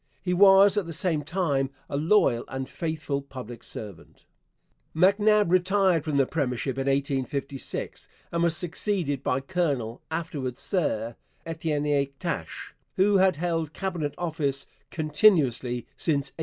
He 0.23 0.33
was 0.33 0.77
at 0.77 0.87
the 0.87 0.93
same 0.93 1.21
time 1.23 1.69
a 1.87 1.95
loyal 1.95 2.43
and 2.47 2.67
faithful 2.67 3.21
public 3.21 3.63
servant. 3.63 4.25
MacNab 4.95 5.51
retired 5.51 6.03
from 6.03 6.17
the 6.17 6.25
premiership 6.25 6.79
in 6.79 6.87
1856 6.87 8.09
and 8.31 8.41
was 8.41 8.57
succeeded 8.57 9.21
by 9.21 9.41
Colonel 9.41 10.01
(afterwards 10.09 10.59
Sir) 10.59 11.17
Étienne 11.45 12.11
Taché, 12.19 12.71
who 12.95 13.17
had 13.17 13.35
held 13.35 13.73
Cabinet 13.73 14.15
office 14.17 14.65
continuously 14.89 15.85
since 15.97 16.31
1848. 16.31 16.33